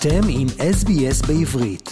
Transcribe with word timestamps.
אתם 0.00 0.24
עם 0.38 0.46
SBS 0.74 1.18
בעברית. 1.28 1.88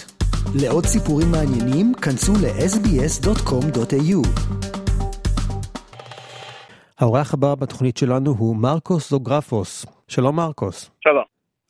לעוד 0.61 0.83
סיפורים 0.83 1.27
מעניינים, 1.31 1.85
כנסו 2.03 2.33
ל-sbs.com.au. 2.43 4.19
האורח 6.99 7.33
הבא 7.33 7.55
בתוכנית 7.61 7.97
שלנו 7.97 8.31
הוא 8.39 8.55
מרקוס 8.55 9.09
זוגרפוס. 9.09 9.85
שלום 10.07 10.35
מרקוס. 10.35 10.91
שלום. 11.03 11.23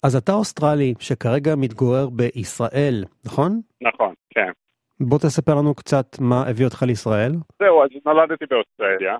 אז 0.04 0.16
אתה 0.16 0.32
אוסטרלי 0.32 0.94
שכרגע 1.00 1.56
מתגורר 1.56 2.10
בישראל, 2.10 3.04
נכון? 3.26 3.62
נכון, 3.82 4.14
כן. 4.30 4.52
בוא 5.00 5.18
תספר 5.18 5.56
לנו 5.56 5.76
קצת 5.76 6.08
מה 6.20 6.44
הביא 6.50 6.66
אותך 6.66 6.84
לישראל. 6.84 7.32
זהו, 7.60 7.84
אז 7.84 7.90
נולדתי 8.06 8.46
באוסטרליה, 8.50 9.16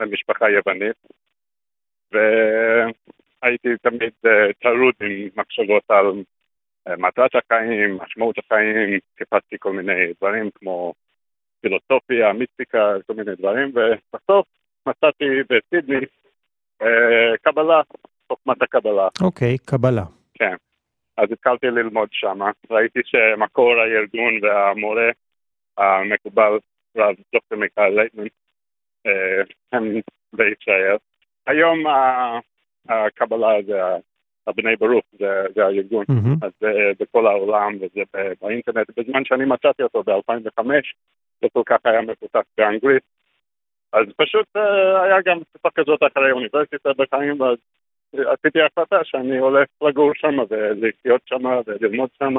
במשפחה 0.00 0.46
יוונית, 0.50 0.96
והייתי 3.42 3.68
תמיד 3.82 4.12
אה, 4.26 4.52
טרוד 4.62 4.94
עם 5.00 5.28
מחשבות 5.36 5.82
על 5.88 6.22
אה, 6.88 6.96
מטרת 6.96 7.30
החיים, 7.34 7.98
משמעות 8.02 8.38
החיים, 8.38 8.98
חיפשתי 9.18 9.56
כל 9.58 9.72
מיני 9.72 10.12
דברים 10.20 10.50
כמו 10.54 10.94
פילוסופיה, 11.60 12.32
מיסטיקה, 12.32 12.94
כל 13.06 13.14
מיני 13.14 13.34
דברים, 13.38 13.68
ובסוף 13.68 14.46
מצאתי 14.86 15.24
בסידני 15.50 16.06
אה, 16.82 17.36
קבלה, 17.42 17.80
חוכמת 18.28 18.62
הקבלה. 18.62 19.08
אוקיי, 19.22 19.58
קבלה. 19.58 20.04
כן. 20.34 20.54
אז 21.16 21.32
התחלתי 21.32 21.66
ללמוד 21.66 22.08
שם, 22.12 22.38
ראיתי 22.70 23.00
שמקור 23.04 23.74
הארגון 23.80 24.32
והמורה 24.42 25.10
המקובל, 25.78 26.58
רב 26.96 27.14
דוקטור 27.32 27.58
מיכאל 27.58 27.88
לייטמן, 27.88 28.26
הם 29.72 30.00
בישראל. 30.32 30.96
היום 31.46 31.84
הקבלה 32.88 33.62
זה 33.66 33.80
הבני 34.46 34.76
ברוך, 34.76 35.04
זה, 35.18 35.42
זה 35.54 35.64
הארגון, 35.64 36.04
mm-hmm. 36.10 36.46
אז 36.46 36.52
זה 36.60 36.92
בכל 37.00 37.26
העולם 37.26 37.76
וזה 37.80 38.00
באינטרנט. 38.40 38.86
בזמן 38.96 39.24
שאני 39.24 39.44
מצאתי 39.44 39.82
אותו 39.82 40.02
ב-2005, 40.02 40.64
זה 41.40 41.46
כל 41.52 41.62
כך 41.66 41.78
היה 41.84 42.00
מפותח 42.00 42.40
באנגלית. 42.58 43.02
אז 43.92 44.06
פשוט 44.16 44.46
אה, 44.56 45.02
היה 45.02 45.16
גם 45.24 45.38
תקופה 45.40 45.68
כזאת 45.74 46.00
אחרי 46.12 46.30
האוניברסיטה 46.30 46.90
בחיים, 46.98 47.40
ואז 47.40 47.58
עשיתי 48.12 48.58
החלטה 48.62 49.04
שאני 49.04 49.38
הולך 49.38 49.68
לגור 49.82 50.10
שם 50.14 50.36
ולחיות 50.50 51.20
שם 51.24 51.44
וללמוד 51.66 52.08
שם, 52.18 52.34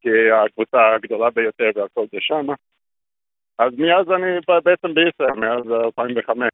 כי 0.00 0.08
הקבוצה 0.30 0.94
הגדולה 0.94 1.30
ביותר 1.30 1.70
והכל 1.74 2.04
זה 2.12 2.18
שם. 2.20 2.46
אז 3.58 3.72
מאז 3.78 4.10
אני 4.10 4.38
בעצם 4.64 4.94
בישראל, 4.94 5.32
מאז 5.32 5.64
2005. 5.84 6.48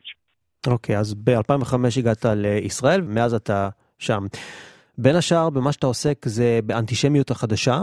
אוקיי, 0.72 0.96
okay, 0.96 0.98
אז 0.98 1.14
ב-2005 1.14 1.74
הגעת 1.96 2.26
לישראל, 2.28 3.00
מאז 3.00 3.34
אתה 3.34 3.68
שם. 3.98 4.26
בין 4.98 5.16
השאר, 5.16 5.50
במה 5.50 5.72
שאתה 5.72 5.86
עוסק 5.86 6.26
זה 6.28 6.60
באנטישמיות 6.66 7.30
החדשה. 7.30 7.82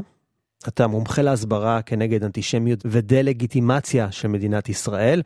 אתה 0.68 0.88
מומחה 0.88 1.22
להסברה 1.22 1.82
כנגד 1.82 2.24
אנטישמיות 2.24 2.80
ודה-לגיטימציה 2.86 4.12
של 4.12 4.28
מדינת 4.28 4.70
ישראל. 4.70 5.22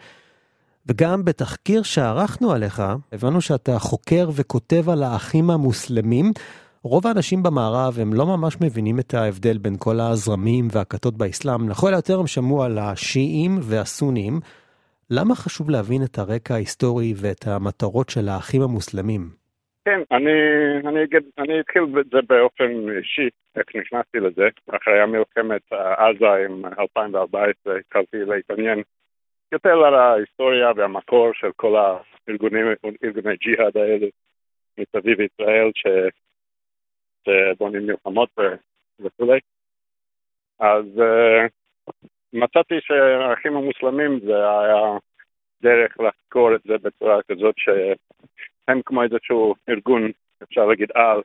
וגם 0.86 1.26
בתחקיר 1.26 1.84
שערכנו 1.84 2.52
עליך, 2.52 2.84
הבנו 3.12 3.42
שאתה 3.42 3.80
חוקר 3.80 4.30
וכותב 4.34 4.90
על 4.90 5.04
האחים 5.04 5.50
המוסלמים. 5.50 6.34
רוב 6.84 7.08
האנשים 7.08 7.44
במערב 7.44 8.00
הם 8.00 8.14
לא 8.14 8.26
ממש 8.26 8.58
מבינים 8.62 9.00
את 9.00 9.14
ההבדל 9.14 9.58
בין 9.58 9.76
כל 9.80 10.00
הזרמים 10.00 10.68
והכתות 10.72 11.18
באסלאם. 11.18 11.70
לכל 11.70 11.94
היותר 11.94 12.20
הם 12.20 12.28
שמעו 12.28 12.64
על 12.64 12.78
השיעים 12.78 13.60
והסונים. 13.62 14.40
למה 15.10 15.36
חשוב 15.36 15.70
להבין 15.70 16.02
את 16.04 16.18
הרקע 16.18 16.54
ההיסטורי 16.54 17.14
ואת 17.22 17.48
המטרות 17.48 18.10
של 18.10 18.28
האחים 18.30 18.62
המוסלמים? 18.62 19.22
כן, 19.86 20.00
אני, 20.12 20.32
אני, 20.88 21.04
אגיד, 21.04 21.24
אני 21.38 21.60
אתחיל 21.60 21.86
בזה 21.86 22.20
באופן 22.28 22.72
אישי, 22.98 23.30
איך 23.56 23.66
נכנסתי 23.76 24.20
לזה. 24.20 24.48
אחרי 24.70 25.02
המלחמת 25.02 25.62
עזה 25.72 26.46
עם 26.46 26.66
2014 26.80 27.78
התחלתי 27.78 28.18
להתעניין 28.18 28.82
יותר 29.52 29.86
על 29.86 29.96
ההיסטוריה 29.96 30.72
והמקור 30.76 31.32
של 31.34 31.52
כל 31.56 31.76
הארגונים, 31.76 32.66
ארגוני 33.04 33.36
ג'יהאד 33.36 33.78
האלה 33.78 34.08
מסביב 34.78 35.22
ישראל 35.22 35.72
ש, 35.76 35.88
שבונים 37.26 37.88
מלחמות 37.88 38.30
וכולי. 39.00 39.40
אז 40.60 40.86
uh, 40.98 41.50
מצאתי 42.38 42.76
שהאחים 42.82 43.58
המוסלמים 43.58 44.20
זה 44.20 44.36
היה 44.36 44.98
דרך 45.62 45.98
לחקור 46.00 46.56
את 46.56 46.62
זה 46.66 46.74
בצורה 46.78 47.20
כזאת 47.32 47.56
שהם 47.58 48.82
כמו 48.86 49.04
איזשהו 49.04 49.56
ארגון, 49.70 50.12
אפשר 50.44 50.66
להגיד 50.66 50.90
על, 50.96 51.22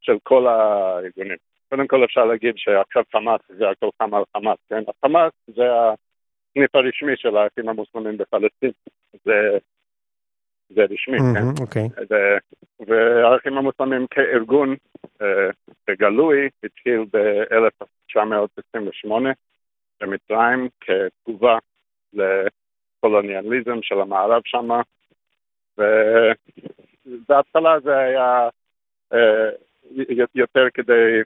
של 0.00 0.16
כל 0.22 0.46
הארגונים. 0.46 1.36
קודם 1.68 1.86
כל 1.86 2.04
אפשר 2.04 2.24
להגיד 2.24 2.54
שעכשיו 2.56 3.02
חמאס 3.12 3.40
זה 3.48 3.70
הכל 3.70 3.88
חם 4.02 4.14
על 4.14 4.22
חמאס, 4.36 4.58
כן? 4.68 4.82
החמאס 4.88 5.32
זה 5.46 5.62
הסניף 5.72 6.74
הרשמי 6.74 7.12
של 7.16 7.36
האחים 7.36 7.68
המוסלמים 7.68 8.18
בפלסטין, 8.18 8.70
זה, 9.24 9.58
זה 10.68 10.82
רשמי, 10.90 11.16
mm-hmm, 11.18 11.34
כן? 11.34 11.80
Okay. 11.80 12.06
זה, 12.08 12.38
והאחים 12.80 13.58
המוסלמים 13.58 14.06
כארגון 14.06 14.76
אה, 15.22 15.50
בגלוי 15.88 16.48
התחיל 16.64 17.04
ב-1928 17.12 19.10
במצרים 20.04 20.68
כתגובה 20.80 21.58
לקולוניאליזם 22.12 23.82
של 23.82 24.00
המערב 24.00 24.42
שם, 24.44 24.68
ובהתחלה 27.06 27.80
זה 27.80 27.96
היה 27.96 28.48
אה, 29.12 29.50
יותר 30.34 30.66
כדי 30.74 31.20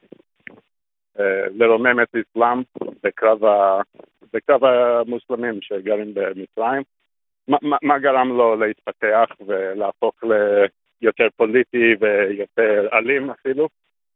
אה, 1.21 1.47
לרומם 1.55 2.01
את 2.03 2.09
האסלאם 2.15 2.63
בקרב, 3.03 3.45
ה, 3.45 3.81
בקרב 4.33 4.65
המוסלמים 4.65 5.63
שגרים 5.63 6.15
במצרים. 6.15 6.83
מה, 7.49 7.59
מה 7.83 7.99
גרם 7.99 8.29
לו 8.29 8.57
להתפתח 8.57 9.25
ולהפוך 9.47 10.15
ליותר 11.03 11.29
פוליטי 11.37 11.95
ויותר 12.01 12.89
אלים 12.93 13.31
אפילו? 13.31 13.69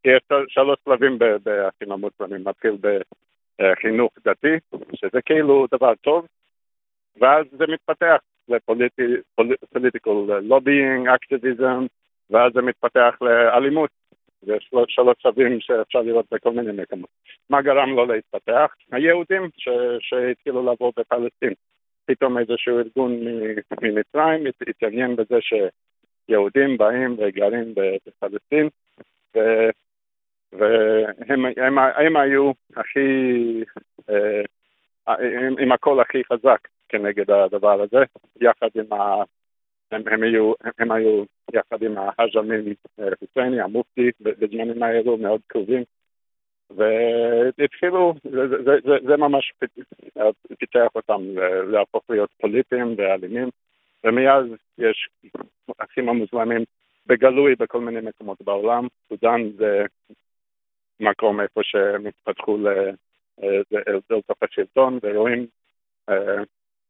כי 0.03 0.09
יש 0.09 0.21
שלוש 0.47 0.79
שלבים 0.85 1.19
באחים 1.19 1.91
המוסלמים, 1.91 2.43
מתחיל 2.47 2.77
בחינוך 3.63 4.11
דתי, 4.25 4.55
שזה 4.93 5.21
כאילו 5.21 5.67
דבר 5.71 5.93
טוב, 6.01 6.27
ואז 7.21 7.45
זה 7.51 7.65
מתפתח 7.67 8.17
לפוליטיקל 8.49 10.11
לובינג, 10.41 11.07
אקטיביזם, 11.07 11.85
ואז 12.29 12.53
זה 12.53 12.61
מתפתח 12.61 13.15
לאלימות. 13.21 13.89
יש 14.47 14.69
לו 14.73 14.85
שלוש 14.87 15.15
שלבים 15.19 15.59
שאפשר 15.59 16.01
לראות 16.01 16.25
בכל 16.31 16.51
מיני 16.51 16.81
מקומות. 16.81 17.09
מה 17.49 17.61
גרם 17.61 17.89
לו 17.95 18.05
להתפתח? 18.05 18.75
היהודים 18.91 19.49
שהתחילו 19.99 20.71
לבוא 20.71 20.91
בפלסטין. 20.97 21.53
פתאום 22.05 22.37
איזשהו 22.37 22.79
ארגון 22.79 23.19
ממצרים 23.81 24.43
התעניין 24.67 25.15
בזה 25.15 25.35
שיהודים 25.41 26.77
באים 26.77 27.15
וגרים 27.17 27.73
בפלסטין, 27.75 28.69
ו... 31.23 31.29
והם 31.29 31.45
הם, 31.45 31.77
הם 31.77 32.17
היו 32.17 32.51
הכי, 32.75 32.99
אה, 34.09 34.41
עם, 35.07 35.55
עם 35.59 35.71
הקול 35.71 35.99
הכי 35.99 36.23
חזק 36.23 36.67
כנגד 36.89 37.31
הדבר 37.31 37.81
הזה, 37.81 38.03
יחד 38.41 38.67
עם 38.75 38.93
ה... 38.93 39.23
הם, 39.91 40.01
הם, 40.07 40.23
היו, 40.23 40.53
הם 40.79 40.91
היו 40.91 41.23
יחד 41.53 41.83
עם 41.83 41.97
ההאג' 41.97 42.37
אמין 42.37 42.73
חוסייני, 43.19 43.61
המופתי, 43.61 44.11
בזמנים 44.21 44.83
האלו 44.83 45.17
מאוד 45.17 45.41
קרובים, 45.47 45.83
והתחילו, 46.69 48.13
זה, 48.23 48.47
זה, 48.47 48.55
זה, 48.63 49.07
זה 49.07 49.17
ממש 49.17 49.53
פיתח 50.59 50.87
אותם 50.95 51.21
להפוך 51.71 52.03
להיות 52.09 52.29
פוליטיים 52.41 52.95
ואלימים, 52.97 53.49
ומאז 54.03 54.45
יש 54.77 55.09
אחים 55.77 56.09
המוסלמים 56.09 56.63
בגלוי 57.07 57.55
בכל 57.55 57.79
מיני 57.79 58.01
מקומות 58.01 58.41
בעולם, 58.41 58.87
סודאן 59.09 59.49
זה 59.57 59.85
מקום 61.03 61.41
איפה 61.41 61.61
שהם 61.63 62.07
התפתחו 62.07 62.57
אל 63.87 63.99
תוך 64.07 64.37
השלטון, 64.41 64.99
ורואים 65.03 65.47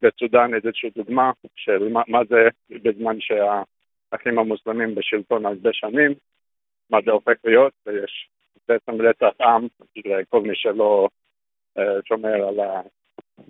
בסודאן 0.01 0.53
איזושהי 0.53 0.89
דוגמה 0.89 1.31
של 1.55 1.89
מה, 1.89 2.01
מה 2.07 2.19
זה 2.29 2.47
בזמן 2.69 3.17
שהאחים 3.19 4.39
המוסלמים 4.39 4.95
בשלטון 4.95 5.45
הרבה 5.45 5.69
שנים, 5.73 6.13
מה 6.89 6.97
זה 7.05 7.11
הופך 7.11 7.33
להיות, 7.43 7.73
ויש 7.85 8.29
בעצם 8.67 9.01
רצח 9.01 9.41
עם 9.41 9.67
לכל 10.05 10.41
מי 10.41 10.55
שלא 10.55 11.07
שומר 12.05 12.47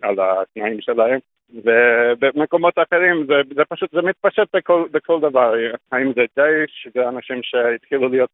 על 0.02 0.20
התנאים 0.20 0.82
שלהם. 0.82 1.20
ובמקומות 1.54 2.74
אחרים 2.78 3.26
זה, 3.28 3.34
זה 3.56 3.66
פשוט, 3.70 3.92
זה 3.92 4.02
מתפשט 4.02 4.56
בכל, 4.56 4.86
בכל 4.92 5.20
דבר, 5.20 5.54
האם 5.92 6.14
זה 6.16 6.22
דאעש, 6.38 6.88
זה 6.94 7.10
אנשים 7.10 7.40
שהתחילו 7.44 8.10
להיות 8.10 8.30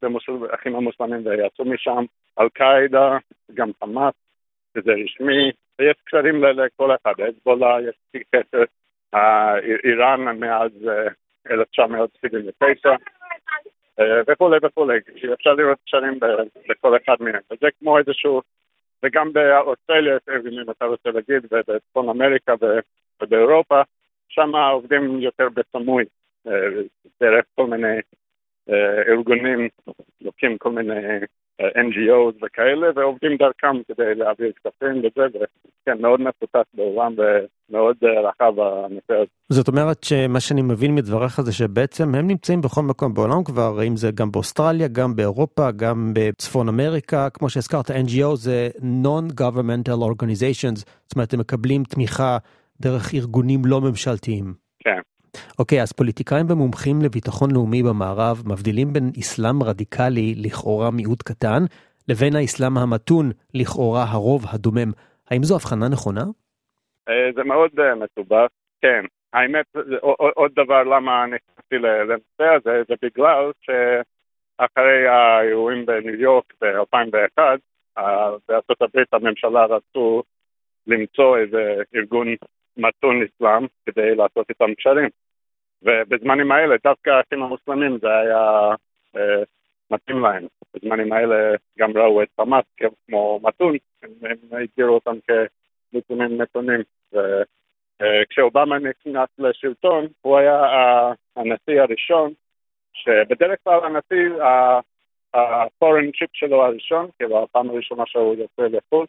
אחים 0.50 0.76
המוסלמים 0.76 1.26
ויצאו 1.26 1.66
משם, 1.66 2.04
אל-קאעידה, 2.40 3.18
גם 3.54 3.70
חמאס, 3.80 4.14
שזה 4.74 4.92
רשמי, 5.04 5.52
ויש 5.80 5.96
קשרים 6.06 6.44
לכל 6.44 6.96
אחד, 6.96 7.14
אצבולה, 7.30 7.78
יש 7.90 8.24
קשר, 8.32 8.64
איראן 9.84 10.40
מאז 10.40 10.72
1979, 11.52 12.96
וכולי 14.28 14.58
וכולי, 14.64 15.00
אפשר 15.34 15.54
לראות 15.54 15.78
קשרים 15.86 16.20
בכל 16.70 16.98
אחד 16.98 17.16
מהם, 17.20 17.42
וזה 17.52 17.68
כמו 17.80 17.98
איזשהו, 17.98 18.42
וגם 19.04 19.34
באוסטרליה 19.34 20.18
ארגונים, 20.30 20.70
אתה 20.70 20.86
רוצה 20.86 21.10
להגיד, 21.10 21.46
ובצפון 21.52 22.10
אמריקה 22.10 22.54
ובאירופה, 23.22 23.82
שם 24.30 24.52
עובדים 24.74 25.20
יותר 25.22 25.48
בסמוי, 25.54 26.04
דרך 27.22 27.46
כל 27.56 27.66
מיני 27.66 27.98
ארגונים, 29.08 29.68
לוקחים 30.22 30.58
כל 30.58 30.72
מיני 30.72 31.20
NGOs 31.62 32.46
וכאלה, 32.46 32.88
ועובדים 32.96 33.38
דרכם 33.38 33.84
כדי 33.88 34.16
להעביר 34.16 34.52
כספים 34.52 34.98
וזה, 34.98 35.28
וכן, 35.36 36.02
מאוד 36.02 36.22
מפותח 36.22 36.62
בעולם 36.74 37.16
ומאוד 37.18 37.98
רחב 38.04 38.60
הנושא 38.60 39.14
הזה. 39.14 39.26
זאת 39.50 39.68
אומרת 39.68 40.04
שמה 40.04 40.40
שאני 40.40 40.62
מבין 40.62 40.96
מדבריך 40.96 41.42
זה 41.42 41.54
שבעצם 41.54 42.16
הם 42.16 42.28
נמצאים 42.28 42.62
בכל 42.62 42.82
מקום 42.82 43.14
בעולם 43.14 43.44
כבר, 43.44 43.84
אם 43.88 43.96
זה 43.96 44.12
גם 44.12 44.32
באוסטרליה, 44.32 44.88
גם 44.88 45.16
באירופה, 45.16 45.72
גם 45.72 46.12
בצפון 46.14 46.70
אמריקה, 46.70 47.30
כמו 47.30 47.50
שהזכרת, 47.50 47.92
NGO 47.92 48.36
זה 48.36 48.70
Non-Governmental 49.04 50.02
Organizations, 50.12 50.76
זאת 50.76 51.16
אומרת, 51.16 51.34
הם 51.34 51.40
מקבלים 51.40 51.84
תמיכה 51.84 52.38
דרך 52.82 53.14
ארגונים 53.14 53.60
לא 53.66 53.82
ממשלתיים. 53.82 54.54
כן. 54.80 55.00
אוקיי, 55.60 55.82
אז 55.82 55.92
פוליטיקאים 55.94 56.46
ומומחים 56.50 57.02
לביטחון 57.02 57.52
לאומי 57.52 57.84
במערב 57.84 58.44
מבדילים 58.46 58.94
בין 58.94 59.12
אסלאם 59.20 59.64
רדיקלי, 59.64 60.36
לכאורה 60.38 60.92
מיעוט 60.92 61.24
קטן, 61.24 61.64
לבין 62.08 62.36
האסלאם 62.36 62.78
המתון, 62.78 63.32
לכאורה 63.54 64.04
הרוב 64.10 64.46
הדומם. 64.54 64.92
האם 65.32 65.44
זו 65.44 65.56
הבחנה 65.56 65.90
נכונה? 65.90 66.24
זה 67.36 67.44
מאוד 67.44 67.72
מסובך, 67.96 68.48
כן. 68.82 69.06
האמת, 69.34 69.66
עוד 70.34 70.52
דבר 70.56 70.84
למה 70.84 71.26
נכנסתי 71.26 71.76
לנושא 71.76 72.56
הזה, 72.56 72.82
זה 72.88 72.96
בגלל 73.02 73.52
שאחרי 73.62 75.08
האירועים 75.08 75.86
בניו 75.86 76.16
יורק 76.16 76.54
ב-2001, 76.62 77.42
בארצות 78.48 78.82
הברית 78.82 79.14
הממשלה 79.14 79.66
רצו 79.66 80.24
למצוא 80.88 81.38
איזה 81.38 81.76
ארגון 81.96 82.28
מתון 82.80 83.22
אסלאם 83.24 83.68
כדי 83.86 84.16
לעשות 84.16 84.50
איתם 84.50 84.74
קשרים. 84.74 85.10
ובזמנים 85.84 86.52
האלה 86.52 86.76
דווקא 86.84 87.10
האחים 87.10 87.44
המוסלמים 87.44 87.98
זה 88.02 88.08
היה 88.08 88.72
אה, 89.16 89.44
מתאים 89.92 90.20
להם. 90.20 90.48
בזמנים 90.74 91.14
האלה 91.14 91.56
גם 91.80 91.98
ראו 91.98 92.24
את 92.24 92.28
חמאס 92.42 92.66
כמו 93.08 93.40
מתון, 93.44 93.76
הם, 94.04 94.12
הם 94.22 94.62
הגדירו 94.62 94.94
אותם 94.96 95.16
כמוסלמים 95.28 96.42
מתונים. 96.42 96.82
וכשאובמה 97.14 98.76
אה, 98.76 98.80
נכנס 98.80 99.30
לשלטון, 99.40 100.08
הוא 100.22 100.38
היה 100.38 100.62
הנשיא 101.36 101.82
הראשון, 101.82 102.34
שבדרך 102.94 103.60
כלל 103.64 103.80
הנשיא, 103.86 104.44
הפורן 105.34 106.12
צ'יפ 106.12 106.30
שלו 106.34 106.66
הראשון, 106.66 107.10
כאילו 107.18 107.44
הפעם 107.44 107.70
הראשונה 107.70 108.04
שהוא 108.06 108.36
יוצא 108.36 108.78
לחו"ל, 108.78 109.06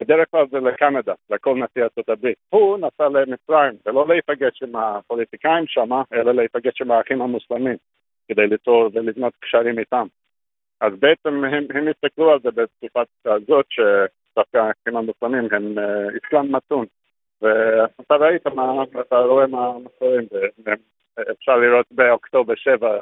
בדרך 0.00 0.30
כלל 0.30 0.46
זה 0.50 0.60
לקנדה, 0.60 1.14
לכל 1.30 1.54
נשיא 1.54 1.82
ארצות 1.82 2.08
הברית. 2.08 2.36
הוא 2.48 2.78
נסע 2.78 3.08
למצרים, 3.08 3.72
ולא 3.86 4.08
להיפגש 4.08 4.62
עם 4.62 4.76
הפוליטיקאים 4.76 5.64
שם, 5.66 5.90
אלא 6.12 6.32
להיפגש 6.32 6.82
עם 6.82 6.90
האחים 6.90 7.22
המוסלמים, 7.22 7.76
כדי 8.28 8.46
ליצור 8.46 8.90
ולבנות 8.94 9.32
קשרים 9.40 9.78
איתם. 9.78 10.06
אז 10.80 10.92
בעצם 10.98 11.44
הם, 11.44 11.66
הם 11.74 11.88
הסתכלו 11.88 12.32
על 12.32 12.38
זה 12.42 12.50
בתקופת 12.50 13.06
הזאת, 13.24 13.66
שדווקא 13.70 14.56
האחים 14.58 14.96
המוסלמים 14.96 15.48
הם 15.52 15.78
uh, 15.78 16.28
אסלאם 16.28 16.56
מתון. 16.56 16.86
ואתה 17.42 18.14
ראית 18.14 18.46
מה, 18.46 18.82
אתה 19.00 19.18
רואה 19.18 19.46
מה 19.46 19.72
קורה, 19.98 20.18
אפשר 21.30 21.56
לראות 21.56 21.86
באוקטובר 21.90 22.54
7, 22.56 22.98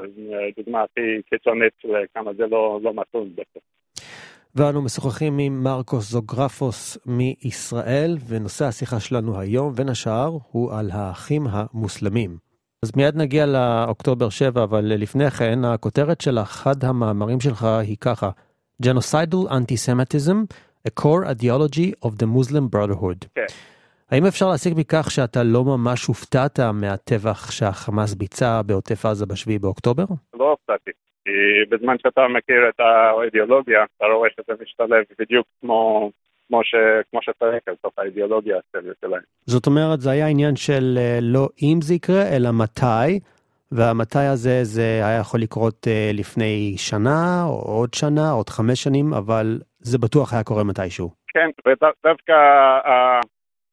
דוגמה 0.56 0.82
הכי 0.82 1.22
קיצונית 1.30 1.72
לכמה 1.84 2.32
זה 2.32 2.46
לא, 2.46 2.80
לא 2.82 2.94
מתון. 2.94 3.28
בעצם. 3.34 3.60
ואנו 4.58 4.82
משוחחים 4.82 5.38
עם 5.38 5.62
מרקוס 5.62 6.10
זוגרפוס 6.10 6.98
מישראל, 7.06 8.18
ונושא 8.28 8.64
השיחה 8.64 9.00
שלנו 9.00 9.40
היום, 9.40 9.74
בין 9.74 9.88
השאר, 9.88 10.38
הוא 10.50 10.72
על 10.72 10.90
האחים 10.92 11.46
המוסלמים. 11.50 12.38
אז 12.82 12.92
מיד 12.96 13.16
נגיע 13.16 13.46
לאוקטובר 13.46 14.28
7, 14.28 14.62
אבל 14.64 14.84
לפני 14.84 15.30
כן, 15.30 15.64
הכותרת 15.64 16.20
של 16.20 16.38
אחד 16.38 16.84
המאמרים 16.84 17.40
שלך 17.40 17.64
היא 17.64 17.96
ככה: 18.00 18.30
Genocidal 18.82 19.48
Antisemitism, 19.50 20.54
a 20.88 21.00
core 21.00 21.24
ideology 21.24 22.06
of 22.06 22.08
the 22.08 22.26
Muslim 22.26 22.76
Brotherhood. 22.76 23.26
כן. 23.34 23.46
האם 24.10 24.26
אפשר 24.26 24.48
להסיק 24.48 24.74
מכך 24.76 25.10
שאתה 25.10 25.42
לא 25.42 25.64
ממש 25.64 26.06
הופתעת 26.06 26.60
מהטבח 26.60 27.50
שהחמאס 27.50 28.14
ביצע 28.14 28.62
בעוטף 28.62 29.06
עזה 29.06 29.26
ב-7 29.26 29.58
באוקטובר? 29.60 30.04
לא 30.34 30.50
הופתעתי. 30.50 30.90
כי 31.28 31.74
בזמן 31.76 31.96
שאתה 31.98 32.28
מכיר 32.28 32.68
את 32.68 32.80
האידיאולוגיה, 32.80 33.84
אתה 33.96 34.06
רואה 34.06 34.30
שזה 34.30 34.62
משתלב 34.62 35.04
בדיוק 35.18 35.46
כמו, 35.60 36.10
כמו, 36.48 36.64
ש, 36.64 36.74
כמו 37.10 37.22
שצריך 37.22 37.62
לתוך 37.68 37.92
האידיאולוגיה 37.98 38.56
שלהם. 39.00 39.20
זאת 39.46 39.66
אומרת, 39.66 40.00
זה 40.00 40.10
היה 40.10 40.26
עניין 40.26 40.56
של 40.56 40.98
אה, 40.98 41.18
לא 41.22 41.48
אם 41.62 41.78
זה 41.80 41.94
יקרה, 41.94 42.22
אלא 42.36 42.50
מתי, 42.52 43.20
והמתי 43.72 44.26
הזה 44.32 44.64
זה 44.64 44.82
היה 44.82 45.20
יכול 45.20 45.40
לקרות 45.40 45.86
אה, 45.88 46.10
לפני 46.14 46.74
שנה, 46.76 47.44
או 47.46 47.54
עוד 47.54 47.94
שנה, 47.94 48.30
עוד 48.30 48.48
חמש 48.48 48.82
שנים, 48.82 49.14
אבל 49.14 49.58
זה 49.78 49.98
בטוח 49.98 50.32
היה 50.32 50.44
קורה 50.44 50.64
מתישהו. 50.64 51.10
כן, 51.28 51.48
ודווקא 51.66 52.32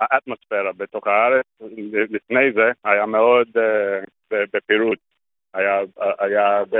האטמוספירה 0.01 0.71
בתוך 0.77 1.07
הארץ, 1.07 1.45
לפני 2.09 2.51
זה, 2.55 2.71
היה 2.83 3.05
מאוד 3.05 3.47
אה, 3.57 4.43
בפירוט. 4.53 4.99
היה, 5.55 5.79
היה 6.19 6.63
ב... 6.69 6.75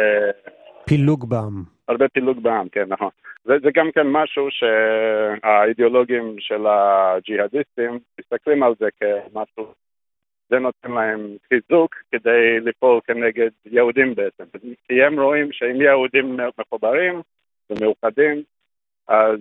פילוג 0.86 1.30
בעם. 1.30 1.64
הרבה 1.88 2.08
פילוג 2.08 2.44
בעם, 2.44 2.70
כן, 2.70 2.86
נכון. 2.88 3.10
זה, 3.44 3.54
זה 3.64 3.70
גם 3.74 3.92
כן 3.92 4.08
משהו 4.08 4.48
שהאידיאולוגים 4.52 6.36
של 6.40 6.68
הג'יהאדיסטים 6.68 8.00
מסתכלים 8.20 8.64
על 8.64 8.74
זה 8.80 8.88
כמשהו, 9.00 9.74
זה 10.50 10.60
נותן 10.60 10.92
להם 10.92 11.38
חיזוק 11.50 11.96
כדי 12.12 12.60
לפעול 12.60 13.00
כנגד 13.08 13.50
יהודים 13.66 14.16
בעצם. 14.16 14.44
כי 14.88 15.04
הם 15.04 15.20
רואים 15.20 15.52
שאם 15.52 15.82
יהודים 15.82 16.38
מחוברים 16.60 17.22
ומאוחדים, 17.70 18.44
אז, 19.08 19.40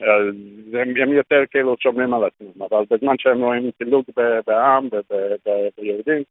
אז 0.00 0.34
הם, 0.72 0.94
הם 1.02 1.12
יותר 1.12 1.42
כאילו 1.50 1.76
שומרים 1.80 2.14
על 2.14 2.24
עצמם. 2.24 2.62
אבל 2.62 2.84
בזמן 2.90 3.14
שהם 3.18 3.42
רואים 3.42 3.70
פילוג 3.78 4.04
בעם 4.46 4.88
וביהודים, 4.92 6.22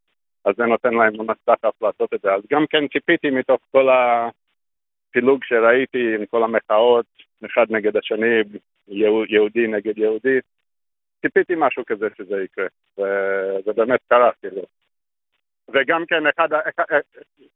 אז 0.46 0.56
זה 0.58 0.66
נותן 0.66 0.94
להם 0.94 1.14
ממש 1.18 1.38
דחף 1.50 1.82
לעשות 1.82 2.14
את 2.14 2.22
זה. 2.22 2.34
אז 2.34 2.42
גם 2.52 2.66
כן 2.70 2.88
ציפיתי 2.88 3.30
מתוך 3.30 3.60
כל 3.72 3.88
הפילוג 3.90 5.44
שראיתי 5.44 6.16
עם 6.16 6.26
כל 6.26 6.44
המחאות, 6.44 7.06
אחד 7.46 7.66
נגד 7.70 7.98
השני, 7.98 8.44
יהודי 9.30 9.68
נגד 9.68 9.98
יהודי, 9.98 10.40
ציפיתי 11.22 11.54
משהו 11.58 11.84
כזה 11.86 12.08
שזה 12.18 12.44
יקרה, 12.44 12.68
וזה 12.98 13.74
באמת 13.74 14.00
קרה, 14.08 14.32
כאילו. 14.42 14.62
וגם 15.74 16.06
כן, 16.06 16.28
אחד, 16.28 16.48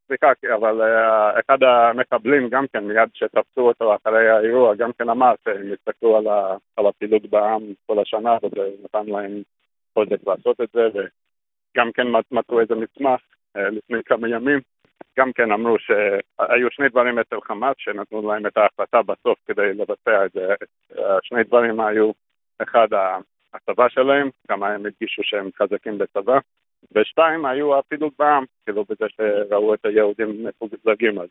סליחה, 0.08 0.32
אבל 0.56 0.82
אה, 0.82 1.40
אחד 1.40 1.64
המחבלים 1.64 2.50
גם 2.50 2.66
כן, 2.74 2.84
מיד 2.84 3.10
שתפסו 3.14 3.62
אותו 3.62 3.96
אחרי 3.96 4.30
האירוע, 4.30 4.76
גם 4.76 4.92
כן 4.94 5.10
אמר 5.10 5.34
שהם 5.44 5.72
הסתכלו 5.74 6.18
על, 6.18 6.28
על 6.78 6.88
הפילוג 6.88 7.28
בעם 7.30 7.62
כל 7.86 8.00
השנה, 8.00 8.38
וזה 8.44 8.70
נתן 8.84 9.06
להם 9.06 9.42
חוזק 9.94 10.28
לעשות 10.28 10.62
את 10.62 10.70
זה, 10.74 10.90
גם 11.78 11.92
כן 11.92 12.08
מצאו 12.32 12.60
איזה 12.60 12.76
מסמך 12.76 13.20
אה, 13.58 13.70
לפני 13.70 13.98
כמה 14.06 14.30
ימים, 14.30 14.60
גם 15.20 15.32
כן 15.34 15.52
אמרו 15.52 15.76
שהיו 15.80 16.68
שני 16.72 16.90
דברים 16.90 17.20
אצל 17.20 17.42
חמאס 17.44 17.76
שנתנו 17.78 18.32
להם 18.32 18.48
את 18.48 18.58
ההחלטה 18.58 19.02
בסוף 19.02 19.40
כדי 19.46 19.74
לבצע 19.74 20.26
את 20.26 20.32
זה. 20.34 20.54
שני 21.24 21.44
דברים 21.44 21.80
היו, 21.80 22.12
אחד 22.62 22.88
הצבא 23.54 23.90
שלהם, 23.90 24.30
כמה 24.48 24.68
הם 24.68 24.86
הדגישו 24.86 25.22
שהם 25.24 25.50
חזקים 25.58 25.98
בצבא, 25.98 26.38
ושתיים 26.92 27.46
היו 27.46 27.80
הפילוג 27.80 28.14
בעם, 28.20 28.44
כאילו 28.64 28.86
בזה 28.90 29.06
שראו 29.10 29.74
את 29.74 29.86
היהודים 29.86 30.46
מפוגזגים, 30.46 31.20
אז, 31.20 31.30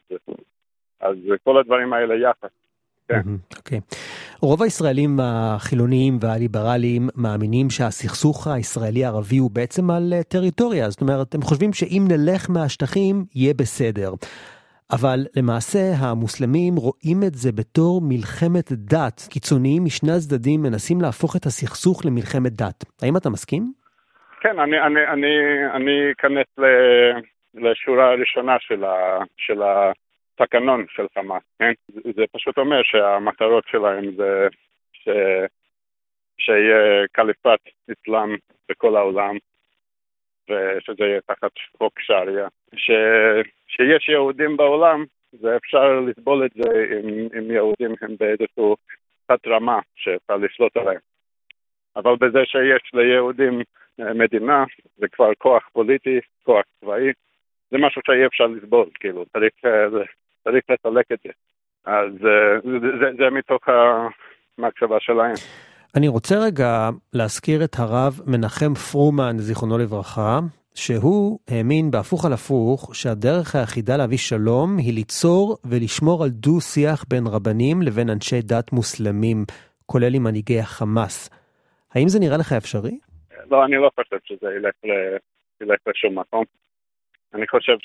אז 1.00 1.16
כל 1.44 1.58
הדברים 1.58 1.92
האלה 1.92 2.14
יחד. 2.14 2.48
כן. 3.08 3.20
אוקיי. 3.56 3.80
רוב 4.44 4.62
הישראלים 4.62 5.10
החילוניים 5.22 6.14
והליברליים 6.20 7.02
מאמינים 7.16 7.66
שהסכסוך 7.70 8.46
הישראלי-ערבי 8.46 9.38
הוא 9.38 9.50
בעצם 9.54 9.90
על 9.90 10.12
אה, 10.12 10.22
טריטוריה, 10.22 10.90
זאת 10.90 11.00
אומרת, 11.00 11.34
הם 11.34 11.42
חושבים 11.42 11.72
שאם 11.72 12.02
נלך 12.12 12.50
מהשטחים 12.50 13.16
יהיה 13.34 13.54
בסדר. 13.54 14.10
אבל 14.96 15.18
למעשה 15.36 15.84
המוסלמים 16.00 16.74
רואים 16.76 17.18
את 17.26 17.34
זה 17.34 17.50
בתור 17.52 18.00
מלחמת 18.04 18.68
דת. 18.72 19.18
קיצוניים 19.30 19.84
משני 19.84 20.12
הצדדים 20.12 20.62
מנסים 20.62 21.00
להפוך 21.00 21.36
את 21.36 21.44
הסכסוך 21.46 22.06
למלחמת 22.06 22.52
דת. 22.52 22.78
האם 23.02 23.16
אתה 23.16 23.30
מסכים? 23.30 23.62
כן, 24.40 24.58
אני, 24.58 24.76
אני, 24.86 25.00
אני, 25.12 25.32
אני 25.76 25.96
אכנס 26.12 26.48
לשורה 27.54 28.06
הראשונה 28.12 28.56
של, 28.60 28.84
ה, 28.84 28.94
של 29.36 29.62
התקנון 30.38 30.86
של 30.88 31.06
חמאס, 31.14 31.42
כן? 31.58 31.72
זה 31.88 32.24
פשוט 32.32 32.58
אומר 32.58 32.82
שהמטרות 32.82 33.64
שלהם 33.66 34.04
זה 34.16 34.48
ש... 34.92 35.08
שיהיה 36.38 37.06
קליפת 37.12 37.60
אסלאם 37.92 38.36
בכל 38.68 38.96
העולם 38.96 39.36
ושזה 40.50 41.04
יהיה 41.04 41.20
תחת 41.20 41.50
חוק 41.78 42.00
שריעה, 42.00 42.48
ש... 42.76 42.90
שיש 43.68 44.08
יהודים 44.08 44.56
בעולם, 44.56 45.04
זה 45.32 45.56
אפשר 45.56 46.00
לסבול 46.00 46.46
את 46.46 46.50
זה 46.54 46.70
אם, 47.00 47.28
אם 47.38 47.50
יהודים 47.50 47.94
הם 48.00 48.16
באיזשהו 48.20 48.76
תת 49.26 49.46
רמה 49.46 49.80
שאפשר 49.96 50.36
לשלוט 50.36 50.76
עליהם. 50.76 51.00
אבל 51.96 52.16
בזה 52.16 52.38
שיש 52.44 52.90
ליהודים 52.94 53.62
אה, 54.00 54.14
מדינה, 54.14 54.64
זה 54.96 55.08
כבר 55.08 55.34
כוח 55.38 55.68
פוליטי, 55.72 56.20
כוח 56.42 56.64
צבאי, 56.80 57.12
זה 57.70 57.78
משהו 57.78 58.02
שאי 58.06 58.26
אפשר 58.26 58.46
לסבול, 58.46 58.88
כאילו, 58.94 59.24
צריך, 59.32 59.52
אה, 59.64 59.86
צריך 60.44 60.64
לסלק 60.70 61.12
את 61.12 61.18
זה. 61.24 61.30
אז 61.84 62.12
אה, 62.26 62.60
זה, 62.64 62.88
זה, 63.00 63.06
זה 63.18 63.30
מתוך 63.30 63.62
המחשבה 64.58 64.96
שלהם. 65.00 65.34
אני 65.96 66.08
רוצה 66.08 66.34
רגע 66.46 66.90
להזכיר 67.12 67.64
את 67.64 67.74
הרב 67.78 68.20
מנחם 68.26 68.74
פרומן, 68.74 69.38
זיכרונו 69.38 69.78
לברכה, 69.78 70.38
שהוא 70.74 71.38
האמין 71.48 71.90
בהפוך 71.90 72.24
על 72.24 72.32
הפוך 72.32 72.94
שהדרך 72.94 73.54
היחידה 73.54 73.96
להביא 73.96 74.18
שלום 74.18 74.78
היא 74.78 74.94
ליצור 74.94 75.56
ולשמור 75.64 76.24
על 76.24 76.30
דו-שיח 76.30 77.04
בין 77.08 77.24
רבנים 77.26 77.82
לבין 77.82 78.10
אנשי 78.10 78.42
דת 78.42 78.72
מוסלמים, 78.72 79.44
כולל 79.86 80.14
עם 80.14 80.22
מנהיגי 80.22 80.58
החמאס. 80.60 81.30
האם 81.94 82.08
זה 82.08 82.20
נראה 82.20 82.36
לך 82.36 82.52
אפשרי? 82.52 82.98
לא, 83.50 83.64
אני 83.64 83.76
לא 83.76 83.90
חושב 83.94 84.16
שזה 84.24 84.48
ילך, 84.56 84.74
ל... 84.84 84.90
ילך 85.60 85.78
לשום 85.86 86.18
מקום. 86.18 86.44
אני 87.34 87.48
חושב 87.48 87.76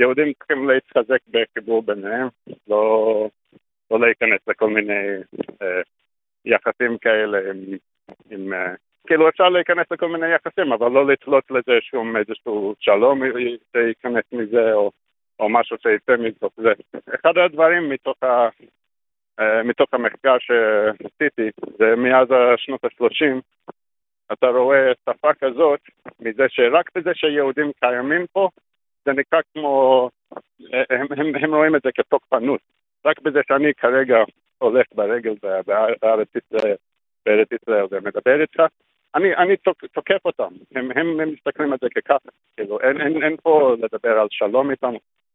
שהיהודים 0.00 0.32
צריכים 0.32 0.68
להתחזק 0.68 1.18
בחיבור 1.30 1.82
ביניהם, 1.82 2.28
לא, 2.68 3.28
לא 3.90 4.00
להיכנס 4.00 4.40
לכל 4.46 4.70
מיני 4.70 5.04
אה, 5.62 5.80
יחסים 6.44 6.98
כאלה 6.98 7.38
עם, 7.38 7.76
עם 8.30 8.52
אה, 8.52 8.74
כאילו 9.06 9.28
אפשר 9.28 9.48
להיכנס 9.48 9.86
לכל 9.90 10.08
מיני 10.08 10.26
יחסים, 10.34 10.72
אבל 10.72 10.90
לא 10.90 11.06
לתלות 11.06 11.50
לזה 11.50 11.78
שום 11.80 12.16
איזשהו 12.16 12.74
שלום 12.80 13.20
שייכנס 13.72 14.24
מזה, 14.32 14.72
או, 14.72 14.90
או 15.40 15.48
משהו 15.48 15.76
שיצא 15.82 16.16
מתוך 16.18 16.52
זה. 16.56 16.72
אחד 17.14 17.38
הדברים 17.38 17.88
מתוך, 17.88 18.22
ה, 18.22 18.48
אה, 19.40 19.62
מתוך 19.62 19.94
המחקר 19.94 20.36
שעשיתי, 20.38 21.50
זה 21.78 21.96
מאז 21.96 22.28
שנות 22.56 22.84
ה-30, 22.84 23.40
אתה 24.32 24.46
רואה 24.46 24.92
שפה 25.10 25.34
כזאת, 25.34 25.80
מזה 26.20 26.44
שרק 26.48 26.90
בזה 26.94 27.10
שיהודים 27.14 27.70
קיימים 27.80 28.26
פה, 28.32 28.48
זה 29.10 29.20
נקרא 29.20 29.40
כמו, 29.54 30.08
אה, 30.74 30.82
הם, 30.90 31.06
הם, 31.10 31.44
הם 31.44 31.54
רואים 31.54 31.76
את 31.76 31.82
זה 31.84 31.90
כתוקפנות. 31.94 32.60
רק 33.04 33.20
בזה 33.20 33.40
שאני 33.48 33.74
כרגע 33.74 34.16
הולך 34.58 34.86
ברגל 34.94 35.34
בארץ 36.02 36.28
ישראל, 36.36 36.76
בארץ 37.26 37.48
ישראל 37.52 37.86
ומדבר 37.90 38.40
איתך, 38.40 38.62
אני, 39.14 39.36
אני 39.36 39.56
תוקף 39.92 40.24
אותם, 40.24 40.54
הם, 40.74 40.90
הם, 40.90 41.20
הם 41.20 41.32
מסתכלים 41.32 41.72
על 41.72 41.78
זה 41.80 41.88
כככה, 41.94 42.28
כאילו, 42.56 42.80
אין, 42.80 43.00
אין, 43.00 43.22
אין 43.22 43.36
פה 43.42 43.74
לדבר 43.82 44.18
על 44.20 44.26
שלום 44.30 44.70
איתם, 44.70 44.92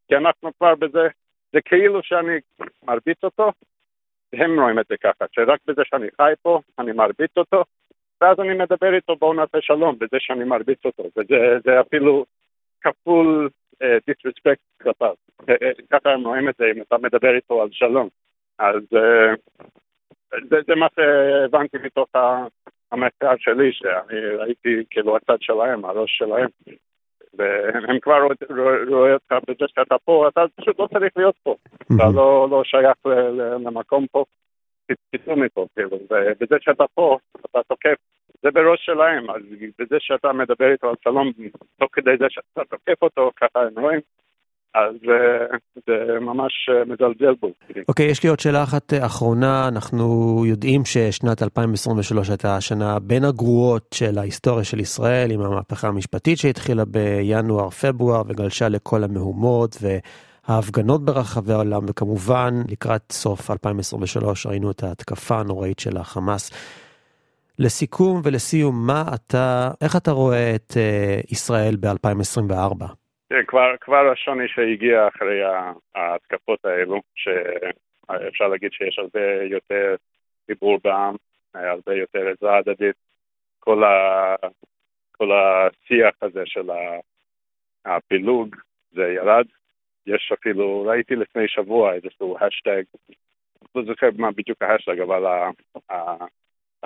כי 0.07 0.15
אנחנו 0.15 0.51
כבר 0.57 0.75
בזה, 0.75 1.07
זה 1.53 1.61
כאילו 1.61 2.03
שאני 2.03 2.37
מרביץ 2.83 3.23
אותו, 3.23 3.51
הם 4.33 4.59
רואים 4.59 4.79
את 4.79 4.85
זה 4.89 4.95
ככה, 4.97 5.25
שרק 5.31 5.59
בזה 5.67 5.81
שאני 5.85 6.07
חי 6.17 6.33
פה, 6.41 6.59
אני 6.79 6.91
מרביץ 6.91 7.37
אותו, 7.37 7.63
ואז 8.21 8.39
אני 8.39 8.53
מדבר 8.53 8.95
איתו 8.95 9.15
בואו 9.15 9.33
נעשה 9.33 9.57
שלום, 9.61 9.95
בזה 9.99 10.17
שאני 10.19 10.43
מרביץ 10.43 10.85
אותו, 10.85 11.03
וזה 11.17 11.57
זה 11.63 11.79
אפילו 11.81 12.25
כפול 12.81 13.49
דיסרספקט 14.07 14.61
uh, 14.79 14.83
כלפיו, 14.83 15.13
אה, 15.49 15.55
אה, 15.61 15.71
ככה 15.91 16.09
הם 16.09 16.27
רואים 16.27 16.49
את 16.49 16.55
זה 16.57 16.65
אם 16.75 16.81
אתה 16.81 16.97
מדבר 16.97 17.35
איתו 17.35 17.61
על 17.61 17.67
שלום, 17.71 18.09
אז 18.59 18.81
זה, 20.49 20.57
זה 20.67 20.75
מה 20.75 20.87
שהבנתי 20.95 21.77
מתוך 21.83 22.09
המחקר 22.91 23.33
שלי, 23.37 23.73
שאני 23.73 24.19
ראיתי 24.37 24.83
כאילו 24.89 25.17
הצד 25.17 25.37
שלהם, 25.41 25.85
הראש 25.85 26.17
שלהם, 26.17 26.47
והם 27.33 27.99
כבר 27.99 28.27
רואים 28.89 29.13
אותך 29.13 29.49
בזה 29.49 29.65
שאתה 29.67 29.95
פה, 30.05 30.27
אתה 30.27 30.41
פשוט 30.55 30.79
לא 30.79 30.87
צריך 30.93 31.13
להיות 31.17 31.35
פה, 31.43 31.55
אתה 31.95 32.03
לא, 32.15 32.47
לא 32.51 32.63
שייך 32.63 33.05
למקום 33.65 34.05
פה, 34.11 34.25
תצאו 35.11 35.35
מפה, 35.35 35.65
כאילו, 35.75 35.97
ובזה 36.09 36.55
שאתה 36.59 36.83
פה, 36.93 37.17
אתה 37.45 37.59
תוקף, 37.67 37.95
זה 38.45 38.51
בראש 38.51 38.85
שלהם, 38.85 39.29
אז 39.29 39.41
בזה 39.79 39.95
שאתה 39.99 40.33
מדבר 40.33 40.71
איתו 40.71 40.89
על 40.89 40.95
שלום, 41.03 41.31
תוך 41.79 41.89
כדי 41.93 42.11
זה 42.19 42.25
שאתה 42.29 42.61
תוקף 42.69 43.01
אותו, 43.01 43.31
ככה 43.41 43.59
הם 43.59 43.83
רואים. 43.83 43.99
אז 44.75 44.95
אה, 45.09 45.57
זה 45.87 46.19
ממש 46.19 46.69
אה, 46.69 46.85
מזלזל 46.85 47.33
בו. 47.41 47.51
אוקיי, 47.87 48.07
okay, 48.07 48.11
יש 48.11 48.23
לי 48.23 48.29
עוד 48.29 48.39
שאלה 48.39 48.63
אחת 48.63 48.93
אה, 48.93 49.05
אחרונה. 49.05 49.67
אנחנו 49.67 50.05
יודעים 50.45 50.85
ששנת 50.85 51.43
2023 51.43 52.29
הייתה 52.29 52.57
השנה 52.57 52.99
בין 52.99 53.23
הגרועות 53.23 53.89
של 53.93 54.17
ההיסטוריה 54.17 54.63
של 54.63 54.79
ישראל, 54.79 55.31
עם 55.31 55.41
המהפכה 55.41 55.87
המשפטית 55.87 56.37
שהתחילה 56.37 56.85
בינואר-פברואר 56.85 58.21
וגלשה 58.27 58.69
לכל 58.69 59.03
המהומות 59.03 59.77
וההפגנות 59.81 61.05
ברחבי 61.05 61.53
העולם, 61.53 61.81
וכמובן 61.87 62.53
לקראת 62.69 63.11
סוף 63.11 63.51
2023 63.51 64.45
ראינו 64.45 64.71
את 64.71 64.83
ההתקפה 64.83 65.39
הנוראית 65.39 65.79
של 65.79 65.97
החמאס. 65.97 66.51
לסיכום 67.59 68.21
ולסיום, 68.23 68.87
מה 68.87 69.03
אתה, 69.15 69.69
איך 69.81 69.95
אתה 69.95 70.11
רואה 70.11 70.55
את 70.55 70.71
ישראל 71.31 71.75
ב-2024? 71.79 72.85
כבר, 73.47 73.75
כבר 73.81 74.11
השוני 74.11 74.47
שהגיע 74.47 75.07
אחרי 75.07 75.41
ההתקפות 75.95 76.65
האלו, 76.65 77.01
שאפשר 77.15 78.47
להגיד 78.47 78.71
שיש 78.71 78.99
הרבה 78.99 79.43
יותר 79.43 79.95
חיבור 80.47 80.79
בעם, 80.83 81.15
הרבה 81.53 81.93
יותר 81.93 82.27
עזרה 82.27 82.57
הדדית, 82.57 82.95
כל, 83.59 83.83
ה, 83.83 84.35
כל 85.11 85.29
השיח 85.31 86.15
הזה 86.21 86.41
של 86.45 86.69
הפילוג, 87.85 88.55
זה 88.91 89.03
ירד. 89.03 89.45
יש 90.07 90.31
אפילו, 90.39 90.85
ראיתי 90.87 91.15
לפני 91.15 91.47
שבוע 91.47 91.93
איזשהו 91.93 92.37
השטג, 92.41 92.83
לא 93.75 93.83
זוכר 93.85 94.09
מה 94.17 94.31
בדיוק 94.31 94.61
ההאשטג, 94.61 94.99
אבל 94.99 95.23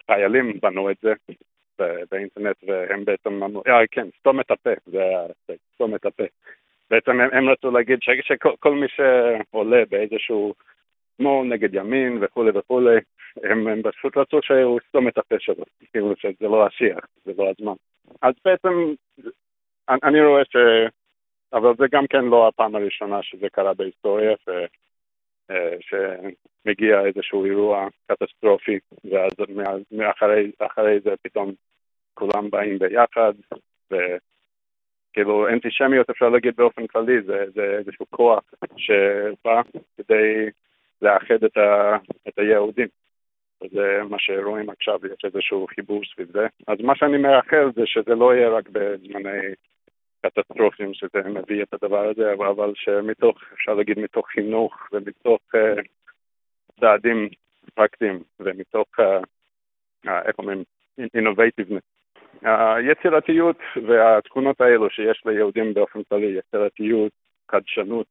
החיילים 0.03 0.60
בנו 0.62 0.91
את 0.91 0.98
זה, 1.01 1.13
באינטרנט 2.12 2.56
והם 2.63 3.06
בעצם 3.06 3.44
אמרו, 3.44 3.63
אה 3.68 3.88
כן, 3.91 4.08
סתום 4.20 4.39
את 4.39 4.51
הפה, 4.51 4.70
זה 4.86 5.01
היה 5.01 5.22
סתום 5.75 5.96
את 5.96 6.06
הפה. 6.06 6.24
בעצם 6.89 7.12
הם, 7.12 7.29
הם 7.32 7.50
רצו 7.50 7.72
להגיד 7.72 8.01
ש, 8.01 8.10
שכל 8.24 8.75
מי 8.75 8.88
שעולה 8.88 9.84
באיזשהו 9.89 10.53
שמאל 11.18 11.48
נגד 11.48 11.74
ימין 11.74 12.18
וכולי 12.22 12.51
וכולי, 12.56 12.98
הם, 13.44 13.68
הם 13.68 13.82
פשוט 13.84 14.18
רצו 14.18 14.39
שהוא 14.41 14.79
יסתום 14.86 15.08
את 15.08 15.18
הפה 15.18 15.36
שלו, 15.39 15.63
כאילו 15.91 16.13
שזה 16.15 16.48
לא 16.48 16.65
השיח, 16.68 17.06
זה 17.25 17.32
לא 17.38 17.50
הזמן. 17.50 17.74
אז 18.22 18.34
בעצם 18.46 18.94
אני 19.89 20.22
רואה 20.22 20.46
ש... 20.46 20.56
אבל 21.53 21.74
זה 21.77 21.86
גם 21.91 22.08
כן 22.08 22.25
לא 22.25 22.48
הפעם 22.48 22.75
הראשונה 22.75 23.24
שזה 23.24 23.50
קרה 23.50 23.74
בהיסטוריה, 23.74 24.36
ש... 24.46 24.50
אה, 25.51 25.75
שמגיע 25.82 27.06
איזשהו 27.06 27.46
אירוע 27.46 27.88
קטסטרופי, 28.08 28.79
ואז 29.12 29.32
מאחרי 29.91 31.00
זה 31.00 31.10
פתאום 31.22 31.51
כולם 32.13 32.50
באים 32.50 32.79
ביחד, 32.79 33.34
וכאילו 33.91 35.50
אנטישמיות 35.50 36.10
אפשר 36.10 36.29
להגיד 36.29 36.56
באופן 36.56 36.88
כללי, 36.88 37.22
זה, 37.22 37.46
זה 37.53 37.77
איזשהו 37.79 38.06
כוח 38.10 38.44
שבא 38.77 39.62
כדי 39.98 40.50
לאחד 41.01 41.44
את, 41.44 41.58
ה, 41.58 41.98
את 42.27 42.39
היהודים. 42.39 42.88
וזה 43.63 44.01
מה 44.10 44.18
שרואים 44.20 44.70
עכשיו, 44.70 45.00
יש 45.06 45.25
איזשהו 45.25 45.68
חיבור 45.75 46.01
סביב 46.13 46.32
זה. 46.32 46.48
אז 46.68 46.77
מה 46.84 46.96
שאני 46.96 47.18
מאחל 47.18 47.72
זה 47.75 47.82
שזה 47.86 48.15
לא 48.15 48.36
יהיה 48.36 48.50
רק 48.50 48.70
בזמני 48.70 49.53
קטסטרופים 50.21 50.93
שזה 50.93 51.29
מביא 51.29 51.63
את 51.63 51.73
הדבר 51.73 52.07
הזה, 52.09 52.33
אבל 52.33 52.71
שמתוך, 52.75 53.38
אפשר 53.53 53.73
להגיד, 53.73 53.99
מתוך 53.99 54.27
חינוך 54.27 54.88
ומתוך 54.91 55.39
uh, 55.55 55.81
צעדים 56.79 57.29
פרקטיים 57.73 58.23
ומתוך, 58.39 58.88
uh, 58.99 60.09
איך 60.25 60.39
אומרים, 60.39 60.63
innovativeness. 60.99 61.99
היצירתיות 62.41 63.57
והתכונות 63.88 64.61
האלו 64.61 64.89
שיש 64.89 65.23
ליהודים 65.25 65.73
באופן 65.73 66.03
כללי, 66.03 66.38
יצירתיות, 66.38 67.11
חדשנות, 67.51 68.07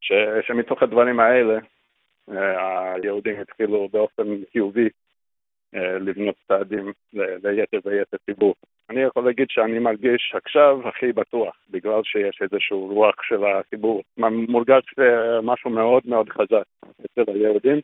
ש, 0.00 0.12
שמתוך 0.46 0.82
הדברים 0.82 1.20
האלה 1.20 1.58
אה, 2.30 2.94
היהודים 2.94 3.40
התחילו 3.40 3.88
באופן 3.92 4.22
חיובי 4.52 4.84
אה, 4.84 4.88
לבנות 5.74 6.34
צעדים 6.48 6.92
ליתר 7.42 7.78
ויתר 7.84 8.16
ציבור. 8.26 8.54
אני 8.90 9.00
יכול 9.00 9.24
להגיד 9.24 9.46
שאני 9.50 9.78
מרגיש 9.78 10.32
עכשיו 10.34 10.88
הכי 10.88 11.12
בטוח, 11.12 11.54
בגלל 11.70 12.00
שיש 12.04 12.38
איזשהו 12.42 12.86
רוח 12.86 13.14
של 13.28 13.44
הציבור. 13.44 14.02
מורגש 14.48 14.82
אה, 14.98 15.40
משהו 15.42 15.70
מאוד 15.70 16.02
מאוד 16.06 16.28
חזק 16.28 16.90
אצל 17.04 17.32
היהודים, 17.32 17.80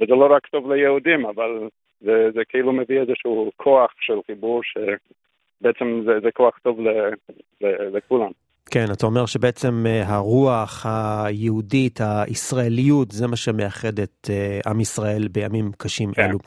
וזה 0.00 0.12
לא 0.14 0.26
רק 0.30 0.46
טוב 0.46 0.72
ליהודים, 0.72 1.26
אבל 1.26 1.68
זה, 2.00 2.30
זה 2.34 2.40
כאילו 2.48 2.72
מביא 2.72 3.00
איזשהו 3.00 3.50
כוח 3.56 3.90
של 4.00 4.18
חיבור 4.26 4.60
שבעצם 4.62 6.02
זה, 6.04 6.12
זה 6.22 6.30
כוח 6.32 6.58
טוב 6.62 6.80
ל, 6.80 6.88
ל, 7.60 7.66
לכולם. 7.96 8.30
כן, 8.70 8.84
אתה 8.92 9.06
אומר 9.06 9.26
שבעצם 9.26 9.84
אה, 9.86 10.02
הרוח 10.14 10.86
היהודית, 10.86 12.00
הישראליות, 12.00 13.10
זה 13.10 13.26
מה 13.26 13.36
שמאחד 13.36 13.98
את 13.98 14.30
אה, 14.30 14.70
עם 14.70 14.80
ישראל 14.80 15.28
בימים 15.28 15.70
קשים 15.78 16.12
כן. 16.12 16.22
אלו. 16.22 16.38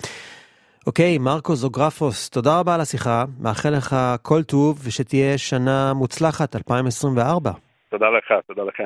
אוקיי, 0.87 1.17
מרקו 1.17 1.55
זוגרפוס, 1.55 2.29
תודה 2.29 2.59
רבה 2.59 2.75
על 2.75 2.81
השיחה, 2.81 3.25
מאחל 3.39 3.69
לך 3.69 3.95
כל 4.21 4.43
טוב 4.43 4.79
ושתהיה 4.83 5.37
שנה 5.37 5.93
מוצלחת, 5.93 6.55
2024. 6.55 7.51
תודה 7.89 8.05
לך, 8.05 8.33
תודה 8.47 8.63
לכם. 8.63 8.85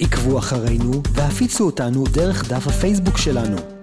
עקבו 0.00 0.38
אחרינו 0.38 0.92
והפיצו 1.14 1.66
אותנו 1.66 2.04
דרך 2.14 2.52
דף 2.52 2.66
הפייסבוק 2.66 3.18
שלנו. 3.18 3.73